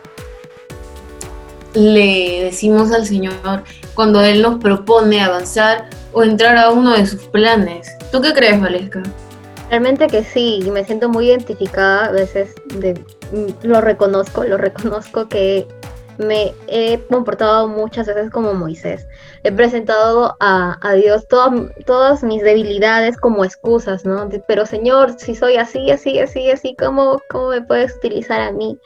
le 1.76 2.45
decimos 2.45 2.90
al 2.90 3.06
Señor 3.06 3.62
cuando 3.95 4.23
Él 4.23 4.42
nos 4.42 4.59
propone 4.59 5.23
avanzar 5.23 5.88
o 6.12 6.23
entrar 6.23 6.56
a 6.56 6.71
uno 6.71 6.95
de 6.97 7.06
sus 7.06 7.25
planes. 7.25 7.88
¿Tú 8.11 8.23
qué 8.23 8.33
crees, 8.33 8.61
Valesca? 8.61 9.02
Realmente 9.68 10.06
que 10.06 10.25
sí, 10.25 10.66
me 10.73 10.85
siento 10.85 11.09
muy 11.09 11.28
identificada 11.28 12.06
a 12.06 12.12
veces, 12.12 12.54
mm, 12.75 13.66
lo 13.66 13.80
reconozco, 13.80 14.45
lo 14.45 14.56
reconozco 14.56 15.28
que 15.28 15.66
me 16.18 16.54
he 16.66 16.99
comportado 17.11 17.68
muchas 17.68 18.06
veces 18.06 18.30
como 18.30 18.54
Moisés. 18.54 19.06
He 19.42 19.52
presentado 19.52 20.37
a, 20.40 20.78
Dios 20.95 21.26
todas 21.28 22.23
mis 22.23 22.42
debilidades 22.42 23.16
como 23.18 23.45
excusas, 23.45 24.04
¿no? 24.04 24.28
pero 24.49 24.64
Señor, 24.64 25.18
si 25.18 25.35
soy 25.35 25.56
así, 25.56 25.90
así, 25.90 26.18
así, 26.21 26.50
así, 26.50 26.75
¿cómo, 26.78 27.21
¿cómo 27.28 27.49
me 27.49 27.61
puedes 27.61 27.95
utilizar 27.97 28.40
a 28.40 28.52
mí? 28.52 28.78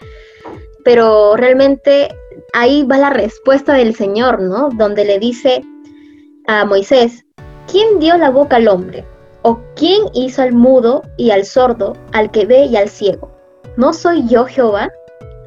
Pero 0.82 1.36
realmente 1.36 2.08
ahí 2.52 2.84
va 2.84 2.98
la 2.98 3.10
respuesta 3.10 3.74
del 3.74 3.94
Señor, 3.94 4.40
¿no? 4.40 4.70
Donde 4.70 5.04
le 5.04 5.18
dice 5.18 5.64
a 6.46 6.64
Moisés, 6.64 7.24
¿quién 7.70 7.98
dio 7.98 8.16
la 8.16 8.30
boca 8.30 8.56
al 8.56 8.68
hombre? 8.68 9.04
¿O 9.42 9.58
quién 9.74 10.02
hizo 10.14 10.42
al 10.42 10.52
mudo 10.52 11.02
y 11.16 11.30
al 11.30 11.44
sordo, 11.44 11.94
al 12.12 12.30
que 12.30 12.46
ve 12.46 12.66
y 12.66 12.76
al 12.76 12.88
ciego? 12.88 13.30
¿No 13.76 13.92
soy 13.92 14.26
yo 14.26 14.44
Jehová? 14.44 14.90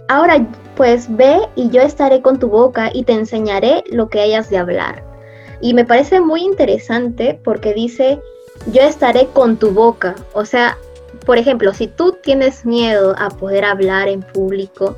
Ahora 0.08 0.48
pues 0.76 1.08
ve 1.16 1.38
y 1.56 1.70
yo 1.70 1.82
estaré 1.82 2.22
con 2.22 2.40
tu 2.40 2.50
boca 2.50 2.90
y 2.94 3.04
te 3.04 3.14
enseñaré 3.14 3.84
lo 3.92 4.10
que 4.10 4.22
hayas 4.22 4.50
de 4.50 4.58
hablar. 4.58 5.04
Y 5.62 5.74
me 5.74 5.86
parece 5.86 6.20
muy 6.20 6.42
interesante 6.42 7.40
porque 7.44 7.74
dice, 7.74 8.20
yo 8.72 8.82
estaré 8.82 9.28
con 9.28 9.58
tu 9.58 9.72
boca. 9.72 10.16
O 10.34 10.46
sea, 10.46 10.78
por 11.26 11.38
ejemplo, 11.38 11.74
si 11.74 11.88
tú 11.88 12.18
tienes 12.22 12.66
miedo 12.66 13.16
a 13.18 13.30
poder 13.30 13.64
hablar 13.66 14.08
en 14.08 14.22
público, 14.22 14.98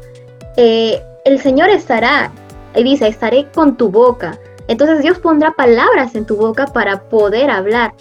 eh, 0.57 1.01
el 1.25 1.41
Señor 1.41 1.69
estará, 1.69 2.31
y 2.75 2.83
dice, 2.83 3.07
estaré 3.07 3.47
con 3.53 3.75
tu 3.75 3.89
boca. 3.89 4.39
Entonces 4.67 5.01
Dios 5.01 5.19
pondrá 5.19 5.51
palabras 5.51 6.15
en 6.15 6.25
tu 6.25 6.37
boca 6.37 6.67
para 6.67 7.01
poder 7.09 7.49
hablar. 7.49 7.93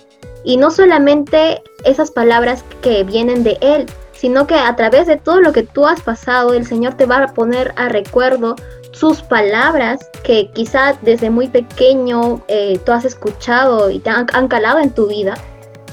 Y 0.45 0.57
no 0.57 0.71
solamente 0.71 1.63
esas 1.85 2.11
palabras 2.11 2.65
que 2.83 3.03
vienen 3.03 3.43
de 3.43 3.57
Él, 3.61 3.87
sino 4.13 4.47
que 4.47 4.55
a 4.55 4.77
través 4.77 5.07
de 5.07 5.17
todo 5.17 5.41
lo 5.41 5.53
que 5.53 5.63
tú 5.63 5.87
has 5.87 6.01
pasado, 6.03 6.55
el 6.55 6.67
Señor 6.67 6.95
te 6.95 7.07
va 7.07 7.25
a 7.25 7.35
poner 7.35 7.73
a 7.77 7.89
recuerdo 7.89 8.57
sus 8.93 9.23
palabras 9.23 10.01
que 10.23 10.51
quizá 10.53 10.95
desde 11.03 11.31
muy 11.31 11.49
pequeño 11.49 12.43
eh, 12.49 12.79
tú 12.85 12.93
has 12.93 13.05
escuchado 13.05 13.91
y 13.91 13.99
te 13.99 14.11
han, 14.11 14.49
calado 14.49 14.79
en 14.79 14.91
tu 14.91 15.09
vida 15.09 15.35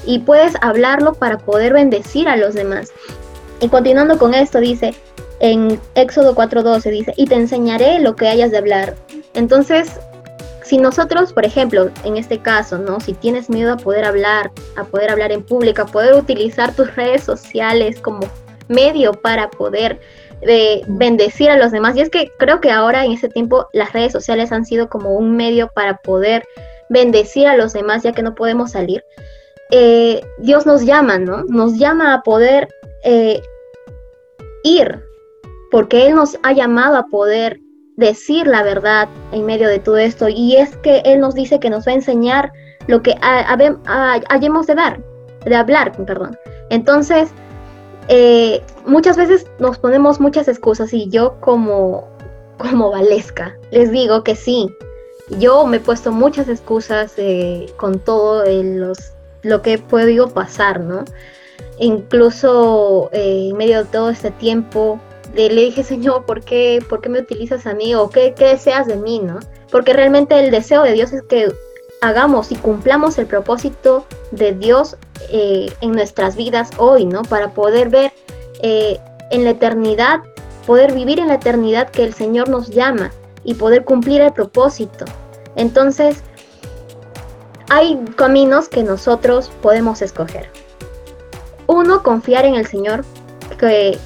y 0.06 0.20
puedes 0.20 0.54
hablarlo 0.60 1.14
para 1.14 1.38
poder 1.38 1.72
bendecir 1.72 2.28
a 2.28 2.36
los 2.36 2.54
demás. 2.54 2.92
Y 3.60 3.68
continuando 3.68 4.18
con 4.18 4.34
esto, 4.34 4.60
dice 4.60 4.94
en 5.42 5.78
Éxodo 5.96 6.34
4:12, 6.34 6.90
dice, 6.90 7.12
y 7.16 7.26
te 7.26 7.34
enseñaré 7.34 7.98
lo 7.98 8.16
que 8.16 8.28
hayas 8.28 8.52
de 8.52 8.58
hablar. 8.58 8.94
Entonces, 9.34 10.00
si 10.62 10.78
nosotros, 10.78 11.32
por 11.32 11.44
ejemplo, 11.44 11.90
en 12.04 12.16
este 12.16 12.38
caso, 12.38 12.78
¿no? 12.78 13.00
Si 13.00 13.12
tienes 13.12 13.50
miedo 13.50 13.72
a 13.72 13.76
poder 13.76 14.04
hablar, 14.04 14.52
a 14.76 14.84
poder 14.84 15.10
hablar 15.10 15.32
en 15.32 15.42
público, 15.42 15.82
a 15.82 15.86
poder 15.86 16.14
utilizar 16.14 16.74
tus 16.74 16.94
redes 16.96 17.24
sociales 17.24 18.00
como 18.00 18.20
medio 18.68 19.12
para 19.12 19.50
poder 19.50 20.00
eh, 20.42 20.82
bendecir 20.86 21.50
a 21.50 21.58
los 21.58 21.72
demás. 21.72 21.96
Y 21.96 22.02
es 22.02 22.08
que 22.08 22.30
creo 22.38 22.60
que 22.60 22.70
ahora 22.70 23.04
en 23.04 23.10
este 23.10 23.28
tiempo 23.28 23.68
las 23.72 23.92
redes 23.92 24.12
sociales 24.12 24.52
han 24.52 24.64
sido 24.64 24.88
como 24.88 25.10
un 25.10 25.36
medio 25.36 25.68
para 25.74 25.98
poder 25.98 26.44
bendecir 26.88 27.48
a 27.48 27.56
los 27.56 27.72
demás 27.72 28.04
ya 28.04 28.12
que 28.12 28.22
no 28.22 28.36
podemos 28.36 28.70
salir. 28.70 29.04
Eh, 29.72 30.20
Dios 30.38 30.66
nos 30.66 30.84
llama, 30.84 31.18
¿no? 31.18 31.42
Nos 31.44 31.78
llama 31.78 32.14
a 32.14 32.22
poder 32.22 32.68
eh, 33.02 33.42
ir, 34.62 35.02
porque 35.72 36.06
Él 36.06 36.14
nos 36.14 36.38
ha 36.42 36.52
llamado 36.52 36.96
a 36.96 37.06
poder 37.06 37.58
decir 37.96 38.46
la 38.46 38.62
verdad 38.62 39.08
en 39.32 39.46
medio 39.46 39.68
de 39.68 39.78
todo 39.78 39.96
esto. 39.96 40.28
Y 40.28 40.56
es 40.56 40.76
que 40.76 40.98
Él 41.06 41.18
nos 41.18 41.34
dice 41.34 41.58
que 41.58 41.70
nos 41.70 41.88
va 41.88 41.92
a 41.92 41.96
enseñar 41.96 42.52
lo 42.86 43.02
que 43.02 43.16
hayamos 43.22 44.66
de 44.66 44.74
dar, 44.74 45.00
de 45.46 45.56
hablar, 45.56 45.96
perdón. 46.04 46.36
Entonces, 46.68 47.30
eh, 48.08 48.62
muchas 48.84 49.16
veces 49.16 49.46
nos 49.58 49.78
ponemos 49.78 50.20
muchas 50.20 50.46
excusas 50.46 50.92
y 50.92 51.08
yo 51.08 51.40
como, 51.40 52.06
como 52.58 52.90
Valesca 52.90 53.56
les 53.70 53.90
digo 53.90 54.24
que 54.24 54.36
sí, 54.36 54.68
yo 55.38 55.64
me 55.66 55.78
he 55.78 55.80
puesto 55.80 56.12
muchas 56.12 56.48
excusas 56.48 57.14
eh, 57.16 57.72
con 57.78 57.98
todo 57.98 58.44
los, 58.44 59.12
lo 59.42 59.62
que 59.62 59.74
he 59.74 59.78
podido 59.78 60.28
pasar, 60.28 60.80
¿no? 60.80 61.04
Incluso 61.78 63.08
eh, 63.12 63.48
en 63.50 63.56
medio 63.56 63.84
de 63.84 63.90
todo 63.90 64.10
este 64.10 64.32
tiempo 64.32 65.00
le 65.34 65.48
dije, 65.48 65.82
Señor, 65.82 66.24
¿por 66.26 66.42
qué, 66.42 66.84
¿por 66.88 67.00
qué 67.00 67.08
me 67.08 67.20
utilizas 67.20 67.66
a 67.66 67.74
mí? 67.74 67.94
¿O 67.94 68.10
qué, 68.10 68.34
qué 68.36 68.46
deseas 68.46 68.86
de 68.86 68.96
mí? 68.96 69.18
¿no? 69.18 69.38
Porque 69.70 69.92
realmente 69.92 70.38
el 70.38 70.50
deseo 70.50 70.82
de 70.82 70.92
Dios 70.92 71.12
es 71.12 71.22
que 71.22 71.52
hagamos 72.02 72.52
y 72.52 72.56
cumplamos 72.56 73.16
el 73.18 73.26
propósito 73.26 74.04
de 74.32 74.52
Dios 74.52 74.96
eh, 75.30 75.72
en 75.80 75.92
nuestras 75.92 76.36
vidas 76.36 76.70
hoy, 76.76 77.06
¿no? 77.06 77.22
Para 77.22 77.50
poder 77.54 77.88
ver 77.88 78.12
eh, 78.60 78.98
en 79.30 79.44
la 79.44 79.50
eternidad, 79.50 80.20
poder 80.66 80.92
vivir 80.92 81.20
en 81.20 81.28
la 81.28 81.34
eternidad 81.34 81.90
que 81.90 82.04
el 82.04 82.12
Señor 82.12 82.48
nos 82.48 82.68
llama 82.70 83.12
y 83.44 83.54
poder 83.54 83.84
cumplir 83.84 84.20
el 84.20 84.32
propósito. 84.32 85.04
Entonces, 85.56 86.22
hay 87.70 87.98
caminos 88.16 88.68
que 88.68 88.82
nosotros 88.82 89.50
podemos 89.62 90.02
escoger. 90.02 90.50
Uno, 91.66 92.02
confiar 92.02 92.44
en 92.44 92.56
el 92.56 92.66
Señor, 92.66 93.04
que 93.58 93.98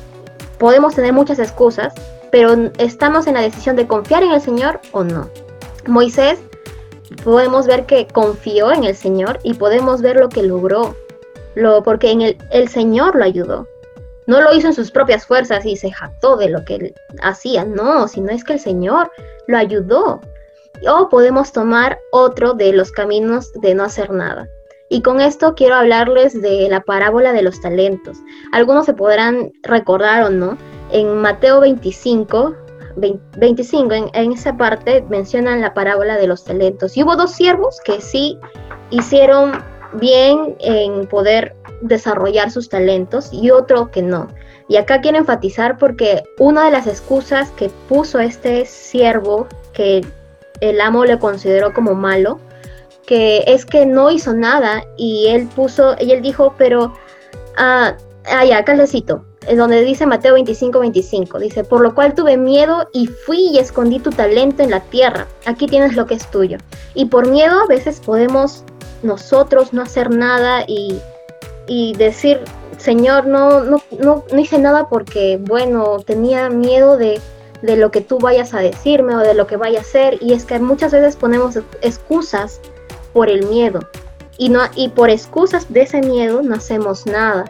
podemos 0.58 0.94
tener 0.94 1.12
muchas 1.12 1.38
excusas, 1.38 1.94
pero 2.30 2.54
estamos 2.78 3.26
en 3.26 3.34
la 3.34 3.42
decisión 3.42 3.76
de 3.76 3.86
confiar 3.86 4.22
en 4.22 4.32
el 4.32 4.40
Señor 4.40 4.80
o 4.92 5.04
no. 5.04 5.30
Moisés 5.86 6.38
podemos 7.24 7.66
ver 7.66 7.86
que 7.86 8.06
confió 8.06 8.72
en 8.72 8.84
el 8.84 8.96
Señor 8.96 9.38
y 9.42 9.54
podemos 9.54 10.02
ver 10.02 10.16
lo 10.16 10.28
que 10.28 10.42
logró, 10.42 10.96
lo, 11.54 11.82
porque 11.82 12.10
en 12.10 12.22
el, 12.22 12.38
el 12.50 12.68
Señor 12.68 13.16
lo 13.16 13.24
ayudó. 13.24 13.66
No 14.26 14.40
lo 14.40 14.52
hizo 14.54 14.66
en 14.66 14.74
sus 14.74 14.90
propias 14.90 15.24
fuerzas 15.24 15.64
y 15.64 15.76
se 15.76 15.92
jactó 15.92 16.36
de 16.36 16.48
lo 16.48 16.64
que 16.64 16.74
él 16.74 16.94
hacía, 17.22 17.64
no, 17.64 18.08
sino 18.08 18.30
es 18.30 18.42
que 18.42 18.54
el 18.54 18.60
Señor 18.60 19.10
lo 19.46 19.56
ayudó. 19.56 20.20
O 20.88 21.08
podemos 21.08 21.52
tomar 21.52 21.98
otro 22.10 22.52
de 22.52 22.72
los 22.72 22.90
caminos 22.90 23.52
de 23.54 23.74
no 23.74 23.84
hacer 23.84 24.10
nada. 24.10 24.48
Y 24.88 25.02
con 25.02 25.20
esto 25.20 25.54
quiero 25.54 25.74
hablarles 25.74 26.40
de 26.40 26.68
la 26.68 26.80
parábola 26.80 27.32
de 27.32 27.42
los 27.42 27.60
talentos. 27.60 28.18
Algunos 28.52 28.86
se 28.86 28.94
podrán 28.94 29.52
recordar 29.62 30.22
o 30.22 30.30
no. 30.30 30.56
En 30.92 31.16
Mateo 31.16 31.60
25, 31.60 32.54
25 33.36 33.94
en, 34.14 34.32
esa 34.32 34.56
parte 34.56 35.04
mencionan 35.08 35.60
la 35.60 35.74
parábola 35.74 36.16
de 36.16 36.28
los 36.28 36.44
talentos. 36.44 36.96
Y 36.96 37.02
hubo 37.02 37.16
dos 37.16 37.32
siervos 37.32 37.80
que 37.84 38.00
sí 38.00 38.38
hicieron 38.90 39.52
bien 39.94 40.56
en 40.60 41.06
poder 41.06 41.56
desarrollar 41.82 42.50
sus 42.50 42.68
talentos 42.68 43.30
y 43.32 43.50
otro 43.50 43.90
que 43.90 44.02
no. 44.02 44.28
Y 44.68 44.76
acá 44.76 45.00
quiero 45.00 45.18
enfatizar 45.18 45.78
porque 45.78 46.22
una 46.38 46.64
de 46.64 46.70
las 46.70 46.86
excusas 46.86 47.50
que 47.52 47.70
puso 47.88 48.18
este 48.18 48.64
siervo 48.66 49.46
que 49.72 50.04
el 50.60 50.80
amo 50.80 51.04
le 51.04 51.18
consideró 51.18 51.72
como 51.72 51.94
malo 51.94 52.40
que 53.06 53.44
es 53.46 53.64
que 53.64 53.86
no 53.86 54.10
hizo 54.10 54.34
nada 54.34 54.84
y 54.96 55.28
él 55.28 55.46
puso, 55.46 55.96
y 56.00 56.12
él 56.12 56.22
dijo, 56.22 56.54
pero, 56.58 56.92
ah, 57.56 57.96
ah 58.26 58.44
ya, 58.44 58.58
acá 58.58 58.74
es 58.74 59.56
donde 59.56 59.82
dice 59.82 60.06
Mateo 60.06 60.34
25, 60.34 60.80
25, 60.80 61.38
dice, 61.38 61.64
por 61.64 61.80
lo 61.80 61.94
cual 61.94 62.14
tuve 62.14 62.36
miedo 62.36 62.88
y 62.92 63.06
fui 63.06 63.48
y 63.52 63.58
escondí 63.58 64.00
tu 64.00 64.10
talento 64.10 64.62
en 64.62 64.70
la 64.70 64.80
tierra, 64.80 65.26
aquí 65.44 65.66
tienes 65.66 65.94
lo 65.94 66.06
que 66.06 66.14
es 66.14 66.30
tuyo. 66.30 66.58
Y 66.94 67.06
por 67.06 67.28
miedo 67.28 67.60
a 67.60 67.66
veces 67.66 68.00
podemos 68.00 68.64
nosotros 69.02 69.72
no 69.72 69.82
hacer 69.82 70.10
nada 70.10 70.64
y, 70.66 71.00
y 71.68 71.94
decir, 71.94 72.40
Señor, 72.78 73.26
no, 73.26 73.62
no, 73.62 73.80
no, 74.00 74.24
no 74.32 74.40
hice 74.40 74.58
nada 74.58 74.88
porque, 74.88 75.38
bueno, 75.40 75.98
tenía 76.04 76.50
miedo 76.50 76.96
de 76.96 77.20
de 77.62 77.76
lo 77.76 77.90
que 77.90 78.00
tú 78.00 78.18
vayas 78.18 78.54
a 78.54 78.60
decirme 78.60 79.16
o 79.16 79.20
de 79.20 79.34
lo 79.34 79.46
que 79.46 79.56
vaya 79.56 79.78
a 79.78 79.82
hacer. 79.82 80.18
Y 80.20 80.32
es 80.32 80.44
que 80.44 80.58
muchas 80.58 80.92
veces 80.92 81.16
ponemos 81.16 81.58
excusas 81.82 82.60
por 83.16 83.30
el 83.30 83.46
miedo. 83.46 83.80
Y, 84.36 84.50
no, 84.50 84.60
y 84.74 84.90
por 84.90 85.08
excusas 85.08 85.72
de 85.72 85.80
ese 85.80 86.02
miedo 86.02 86.42
no 86.42 86.54
hacemos 86.54 87.06
nada. 87.06 87.46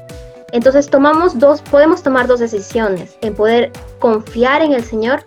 Entonces 0.52 0.88
tomamos 0.88 1.40
dos, 1.40 1.60
podemos 1.60 2.04
tomar 2.04 2.28
dos 2.28 2.38
decisiones, 2.38 3.18
en 3.20 3.34
poder 3.34 3.72
confiar 3.98 4.62
en 4.62 4.74
el 4.74 4.84
Señor 4.84 5.24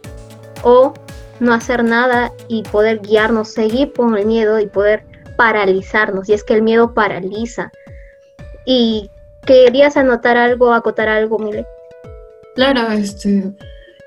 o 0.64 0.94
no 1.42 1.54
hacer 1.54 1.84
nada 1.84 2.32
y 2.48 2.64
poder 2.64 3.02
guiarnos, 3.02 3.50
seguir 3.50 3.92
con 3.92 4.18
el 4.18 4.26
miedo 4.26 4.62
y 4.62 4.68
poder 4.68 5.04
paralizarnos. 5.36 6.30
Y 6.30 6.34
es 6.34 6.46
que 6.46 6.54
el 6.54 6.62
miedo 6.62 6.94
paraliza. 6.94 7.70
Y 8.66 9.12
querías 9.46 9.98
anotar 9.98 10.38
algo, 10.38 10.74
acotar 10.74 11.10
algo, 11.10 11.38
Mile. 11.38 11.68
Claro, 12.56 12.90
este, 12.94 13.52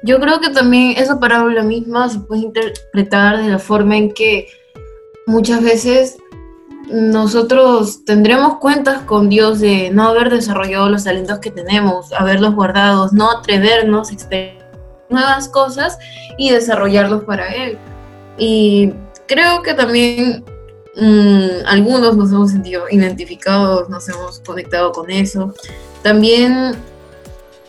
yo 0.03 0.19
creo 0.19 0.41
que 0.41 0.49
también 0.49 0.95
esa 0.97 1.21
parábola 1.21 1.63
misma 1.63 2.09
se 2.09 2.21
puede 2.21 2.41
interpretar 2.41 3.37
de 3.37 3.51
la 3.51 3.59
forma 3.59 3.99
en 3.99 4.15
que 4.15 4.49
muchas 5.27 5.63
veces 5.63 6.17
nosotros 6.91 8.05
tendremos 8.05 8.59
cuentas 8.59 9.03
con 9.03 9.29
Dios 9.29 9.61
de 9.61 9.91
no 9.91 10.09
haber 10.09 10.31
desarrollado 10.31 10.89
los 10.89 11.05
talentos 11.05 11.39
que 11.39 11.51
tenemos, 11.51 12.13
haberlos 12.13 12.55
guardados, 12.55 13.13
no 13.13 13.31
atrevernos 13.31 14.11
a 14.11 14.13
experimentar 14.13 14.63
nuevas 15.09 15.49
cosas 15.49 15.99
y 16.39 16.51
desarrollarlos 16.51 17.25
para 17.25 17.49
Él. 17.49 17.79
Y 18.39 18.93
creo 19.27 19.63
que 19.63 19.75
también 19.75 20.45
mm, 20.97 21.67
algunos 21.67 22.17
nos 22.17 22.33
hemos 22.33 22.51
sentido 22.51 22.85
identificados, 22.91 23.89
nos 23.89 24.09
hemos 24.09 24.41
conectado 24.41 24.93
con 24.93 25.11
eso. 25.11 25.55
También 26.03 26.73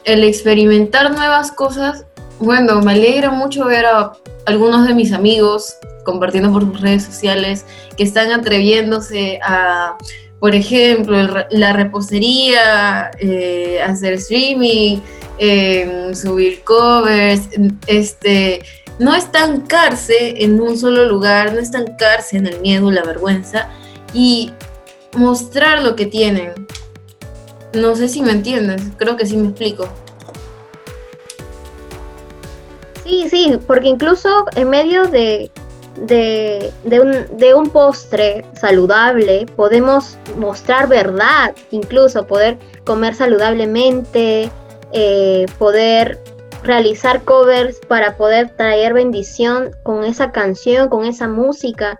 el 0.05 0.23
experimentar 0.23 1.11
nuevas 1.11 1.51
cosas 1.51 2.05
bueno, 2.39 2.81
me 2.81 2.93
alegra 2.93 3.31
mucho 3.31 3.65
ver 3.65 3.85
a 3.85 4.13
algunos 4.45 4.87
de 4.87 4.93
mis 4.93 5.13
amigos 5.13 5.75
compartiendo 6.03 6.51
por 6.51 6.63
sus 6.63 6.81
redes 6.81 7.03
sociales 7.03 7.65
que 7.95 8.03
están 8.03 8.31
atreviéndose 8.31 9.39
a, 9.43 9.97
por 10.39 10.55
ejemplo, 10.55 11.15
la 11.49 11.73
repostería, 11.73 13.11
eh, 13.19 13.81
hacer 13.81 14.13
streaming, 14.13 14.99
em, 15.37 16.13
subir 16.13 16.63
covers, 16.63 17.47
este, 17.87 18.61
no 18.99 19.15
estancarse 19.15 20.43
en 20.43 20.59
un 20.59 20.77
solo 20.77 21.05
lugar, 21.05 21.53
no 21.53 21.59
estancarse 21.59 22.37
en 22.37 22.47
el 22.47 22.59
miedo, 22.59 22.91
la 22.91 23.03
vergüenza 23.03 23.69
y 24.13 24.51
mostrar 25.15 25.81
lo 25.81 25.95
que 25.95 26.05
tienen. 26.05 26.51
No 27.73 27.95
sé 27.95 28.07
si 28.07 28.21
me 28.21 28.31
entiendes, 28.31 28.83
creo 28.97 29.15
que 29.15 29.25
sí 29.25 29.35
me 29.37 29.47
explico. 29.49 29.87
Sí, 33.23 33.29
sí, 33.29 33.59
porque 33.67 33.87
incluso 33.87 34.45
en 34.55 34.69
medio 34.69 35.05
de, 35.05 35.49
un, 37.55 37.69
postre 37.69 38.45
saludable 38.59 39.45
podemos 39.55 40.17
mostrar 40.35 40.89
verdad, 40.89 41.55
incluso 41.71 42.27
poder 42.27 42.57
comer 42.83 43.15
saludablemente, 43.15 44.51
eh, 44.91 45.45
poder 45.57 46.19
realizar 46.63 47.23
covers 47.23 47.79
para 47.87 48.17
poder 48.17 48.49
traer 48.57 48.93
bendición 48.93 49.71
con 49.83 50.03
esa 50.03 50.33
canción, 50.33 50.89
con 50.89 51.05
esa 51.05 51.29
música. 51.29 51.99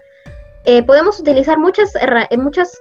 Eh, 0.66 0.84
podemos 0.84 1.22
utilizar 1.22 1.58
muchas, 1.58 1.94
muchas, 2.38 2.78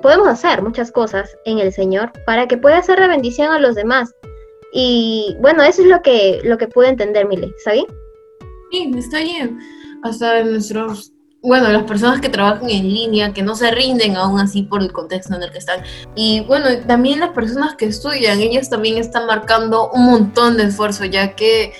podemos 0.00 0.28
hacer 0.28 0.62
muchas 0.62 0.92
cosas 0.92 1.36
en 1.44 1.58
el 1.58 1.72
Señor 1.72 2.12
para 2.24 2.46
que 2.46 2.56
pueda 2.56 2.80
ser 2.82 3.00
de 3.00 3.08
bendición 3.08 3.52
a 3.52 3.58
los 3.58 3.74
demás. 3.74 4.14
Y 4.72 5.36
bueno, 5.40 5.62
eso 5.62 5.82
es 5.82 5.88
lo 5.88 6.00
que, 6.02 6.40
lo 6.44 6.58
que 6.58 6.68
pude 6.68 6.88
entender, 6.88 7.26
Mile, 7.26 7.52
¿está 7.56 7.72
bien? 7.72 7.86
Sí, 8.70 8.92
está 8.96 9.20
bien. 9.20 9.58
Hasta 10.02 10.42
nuestros, 10.44 11.12
bueno, 11.42 11.68
las 11.70 11.82
personas 11.84 12.20
que 12.20 12.28
trabajan 12.28 12.70
en 12.70 12.88
línea, 12.88 13.32
que 13.32 13.42
no 13.42 13.56
se 13.56 13.70
rinden 13.70 14.16
aún 14.16 14.38
así 14.38 14.62
por 14.62 14.82
el 14.82 14.92
contexto 14.92 15.34
en 15.34 15.42
el 15.42 15.50
que 15.50 15.58
están. 15.58 15.82
Y 16.14 16.40
bueno, 16.46 16.66
también 16.86 17.20
las 17.20 17.30
personas 17.30 17.74
que 17.74 17.86
estudian, 17.86 18.40
ellas 18.40 18.70
también 18.70 18.98
están 18.98 19.26
marcando 19.26 19.90
un 19.90 20.06
montón 20.06 20.56
de 20.56 20.64
esfuerzo, 20.64 21.04
ya 21.04 21.34
que 21.34 21.72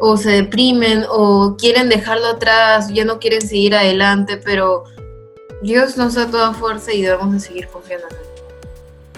o 0.00 0.16
se 0.16 0.30
deprimen 0.30 1.04
o 1.08 1.56
quieren 1.56 1.88
dejarlo 1.88 2.26
atrás, 2.26 2.88
ya 2.92 3.04
no 3.04 3.20
quieren 3.20 3.40
seguir 3.40 3.76
adelante, 3.76 4.36
pero 4.36 4.82
Dios 5.62 5.96
nos 5.96 6.14
da 6.14 6.28
toda 6.28 6.52
fuerza 6.54 6.92
y 6.92 7.02
debemos 7.02 7.32
de 7.32 7.38
seguir 7.38 7.68
confiando 7.68 8.08
en 8.08 8.14
Él. 8.14 8.22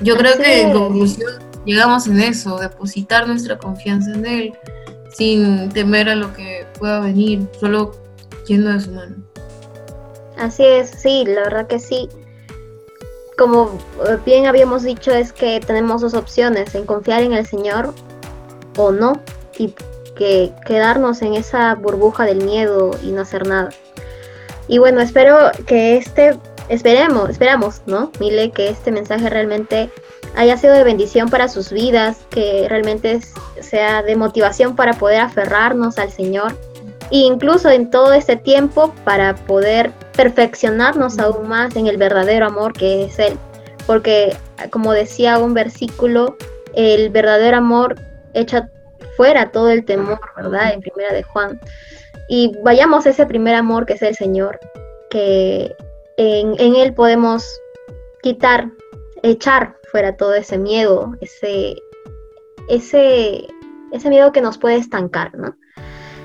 Yo 0.02 0.16
creo 0.16 0.36
que 0.36 0.60
en 0.60 0.72
conclusión 0.74 1.53
llegamos 1.64 2.06
en 2.06 2.20
eso, 2.20 2.58
depositar 2.58 3.26
nuestra 3.26 3.58
confianza 3.58 4.12
en 4.12 4.26
Él, 4.26 4.52
sin 5.10 5.68
temer 5.70 6.08
a 6.08 6.14
lo 6.14 6.32
que 6.32 6.66
pueda 6.78 7.00
venir, 7.00 7.46
solo 7.60 7.92
yendo 8.46 8.70
de 8.72 8.80
su 8.80 8.90
mano. 8.90 9.16
Así 10.36 10.64
es, 10.64 10.90
sí, 10.90 11.24
la 11.26 11.42
verdad 11.42 11.66
que 11.66 11.78
sí. 11.78 12.08
Como 13.38 13.78
bien 14.24 14.46
habíamos 14.46 14.82
dicho, 14.82 15.12
es 15.12 15.32
que 15.32 15.60
tenemos 15.60 16.02
dos 16.02 16.14
opciones, 16.14 16.74
en 16.74 16.84
confiar 16.84 17.22
en 17.22 17.32
el 17.32 17.46
Señor 17.46 17.94
o 18.76 18.92
no, 18.92 19.20
y 19.58 19.74
que 20.16 20.52
quedarnos 20.66 21.22
en 21.22 21.34
esa 21.34 21.74
burbuja 21.74 22.24
del 22.24 22.44
miedo 22.44 22.92
y 23.02 23.10
no 23.10 23.22
hacer 23.22 23.46
nada. 23.46 23.70
Y 24.68 24.78
bueno, 24.78 25.00
espero 25.00 25.50
que 25.66 25.96
este, 25.96 26.38
esperemos, 26.68 27.30
esperamos, 27.30 27.82
¿no? 27.86 28.10
Mile, 28.18 28.50
que 28.50 28.68
este 28.68 28.90
mensaje 28.90 29.28
realmente 29.28 29.90
haya 30.36 30.56
sido 30.56 30.74
de 30.74 30.84
bendición 30.84 31.28
para 31.28 31.48
sus 31.48 31.72
vidas, 31.72 32.18
que 32.30 32.66
realmente 32.68 33.20
sea 33.60 34.02
de 34.02 34.16
motivación 34.16 34.76
para 34.76 34.94
poder 34.94 35.20
aferrarnos 35.20 35.98
al 35.98 36.10
Señor 36.10 36.56
e 37.10 37.18
incluso 37.18 37.70
en 37.70 37.90
todo 37.90 38.12
este 38.12 38.36
tiempo 38.36 38.92
para 39.04 39.34
poder 39.34 39.92
perfeccionarnos 40.16 41.18
aún 41.18 41.48
más 41.48 41.76
en 41.76 41.86
el 41.86 41.96
verdadero 41.96 42.46
amor 42.46 42.72
que 42.72 43.04
es 43.04 43.18
Él. 43.18 43.38
Porque 43.86 44.36
como 44.70 44.92
decía 44.92 45.38
un 45.38 45.54
versículo, 45.54 46.36
el 46.74 47.10
verdadero 47.10 47.58
amor 47.58 47.96
echa 48.32 48.68
fuera 49.16 49.50
todo 49.52 49.70
el 49.70 49.84
temor, 49.84 50.18
¿verdad? 50.36 50.72
En 50.72 50.80
primera 50.80 51.12
de 51.12 51.22
Juan. 51.22 51.60
Y 52.28 52.52
vayamos 52.62 53.06
a 53.06 53.10
ese 53.10 53.26
primer 53.26 53.54
amor 53.54 53.86
que 53.86 53.92
es 53.94 54.02
el 54.02 54.14
Señor, 54.14 54.58
que 55.10 55.76
en, 56.16 56.54
en 56.58 56.76
Él 56.76 56.94
podemos 56.94 57.46
quitar, 58.22 58.70
echar 59.22 59.76
fuera 59.94 60.16
todo 60.16 60.34
ese 60.34 60.58
miedo, 60.58 61.14
ese, 61.20 61.80
ese, 62.68 63.46
ese 63.92 64.08
miedo 64.08 64.32
que 64.32 64.40
nos 64.40 64.58
puede 64.58 64.74
estancar, 64.74 65.32
¿no? 65.38 65.56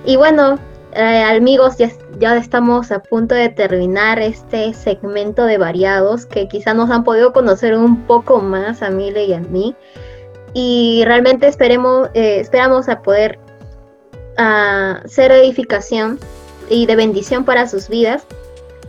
Y 0.06 0.16
bueno, 0.16 0.58
eh, 0.94 1.22
amigos, 1.22 1.78
ya, 1.78 1.92
ya, 2.18 2.36
estamos 2.36 2.92
a 2.92 2.98
punto 2.98 3.36
de 3.36 3.50
terminar 3.50 4.18
este 4.18 4.74
segmento 4.74 5.46
de 5.46 5.60
variados 5.60 6.26
que 6.26 6.48
quizá 6.48 6.74
nos 6.74 6.90
han 6.90 7.04
podido 7.04 7.32
conocer 7.32 7.76
un 7.78 8.08
poco 8.08 8.40
más 8.40 8.82
a 8.82 8.90
Mile 8.90 9.26
y 9.26 9.34
a 9.34 9.40
mí. 9.40 9.76
Y 10.56 11.04
realmente 11.06 11.46
esperemos, 11.46 12.10
eh, 12.16 12.40
esperamos 12.40 12.90
a 12.90 13.04
poder 13.04 13.38
uh, 14.40 15.08
ser 15.08 15.32
edificación 15.32 16.18
y 16.72 16.88
de 16.88 16.96
bendición 16.96 17.46
para 17.46 17.68
sus 17.68 17.88
vidas. 17.88 18.26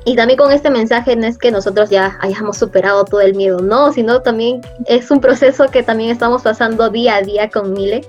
Y 0.04 0.16
también 0.16 0.38
con 0.38 0.50
este 0.50 0.70
mensaje 0.70 1.14
no 1.14 1.26
es 1.26 1.36
que 1.36 1.50
nosotros 1.50 1.90
ya 1.90 2.18
hayamos 2.20 2.56
superado 2.56 3.04
todo 3.04 3.20
el 3.20 3.34
miedo, 3.34 3.58
no, 3.60 3.92
sino 3.92 4.22
también 4.22 4.62
es 4.86 5.10
un 5.10 5.20
proceso 5.20 5.68
que 5.68 5.82
también 5.82 6.10
estamos 6.10 6.42
pasando 6.42 6.88
día 6.88 7.16
a 7.16 7.22
día 7.22 7.50
con 7.50 7.72
Mile. 7.72 8.02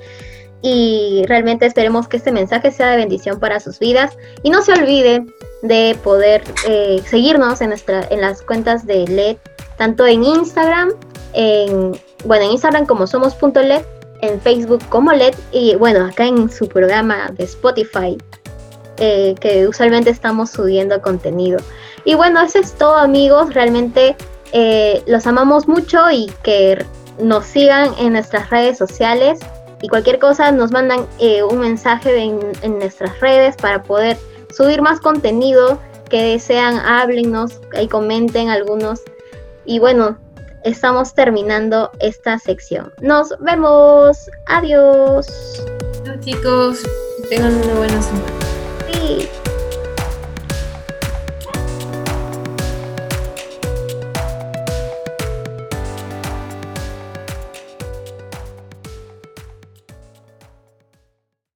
Y 0.62 1.24
realmente 1.28 1.66
esperemos 1.66 2.08
que 2.08 2.18
este 2.18 2.32
mensaje 2.32 2.72
sea 2.72 2.92
de 2.92 2.98
bendición 2.98 3.40
para 3.40 3.60
sus 3.60 3.80
vidas. 3.80 4.16
Y 4.44 4.52
no 4.52 4.62
se 4.62 4.74
olvide 4.74 5.26
de 5.64 5.98
poder 6.04 6.44
eh, 6.68 7.02
seguirnos 7.06 7.62
en, 7.62 7.70
nuestra, 7.70 8.08
en 8.10 8.22
las 8.22 8.42
cuentas 8.42 8.86
de 8.86 9.08
LED, 9.08 9.38
tanto 9.78 10.06
en 10.06 10.24
Instagram, 10.24 10.92
en, 11.34 12.00
bueno, 12.26 12.46
en 12.46 12.52
Instagram 12.52 12.86
como 12.86 13.08
somos.led, 13.08 13.82
en 14.22 14.40
Facebook 14.40 14.82
como 14.90 15.12
LED, 15.12 15.34
y 15.52 15.76
bueno, 15.76 16.06
acá 16.06 16.28
en 16.28 16.50
su 16.50 16.68
programa 16.68 17.32
de 17.36 17.44
Spotify, 17.46 18.18
que 19.40 19.68
usualmente 19.68 20.10
estamos 20.12 20.52
subiendo 20.52 21.02
contenido. 21.02 21.60
Y 22.06 22.16
bueno, 22.16 22.42
eso 22.42 22.60
es 22.60 22.74
todo 22.74 22.98
amigos, 22.98 23.54
realmente 23.54 24.16
eh, 24.52 25.02
los 25.08 25.26
amamos 25.28 25.68
mucho 25.68 26.10
y 26.12 26.32
que 26.44 26.86
nos 27.20 27.46
sigan 27.46 27.94
en 28.00 28.14
nuestras 28.14 28.50
redes 28.50 28.78
sociales 28.78 29.40
y 29.82 29.88
cualquier 29.88 30.20
cosa 30.20 30.52
nos 30.52 30.72
mandan 30.72 31.08
eh, 31.20 31.44
un 31.44 31.60
mensaje 31.60 32.16
en, 32.18 32.40
en, 32.62 32.80
nuestras 32.80 33.20
redes 33.20 33.56
para 33.56 33.82
poder 33.84 34.18
subir 34.56 34.82
más 34.82 35.00
contenido 35.00 35.80
que 36.10 36.22
desean, 36.22 36.78
háblenos 36.78 37.60
y 37.80 37.88
comenten 37.88 38.50
algunos. 38.50 39.02
Y 39.66 39.80
bueno, 39.80 40.18
estamos 40.64 41.14
terminando 41.14 41.90
esta 42.00 42.38
sección. 42.38 42.92
Nos 43.02 43.34
vemos. 43.40 44.30
Adiós. 44.48 45.28
chicos, 46.20 46.84
tengan 47.30 47.56
una 47.56 47.74
buena 47.76 48.02
semana. 48.02 48.51
Sí. 49.20 49.41